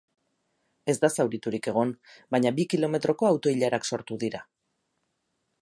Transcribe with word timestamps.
Ez 0.93 0.95
da 1.03 1.09
zauriturik 1.17 1.69
egon, 1.73 1.93
baina 2.37 2.53
bi 2.61 2.67
kilometroko 2.73 3.31
auto-ilarak 3.33 3.89
sortu 3.93 4.19
dira. 4.25 4.47